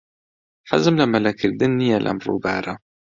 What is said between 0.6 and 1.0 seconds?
حەزم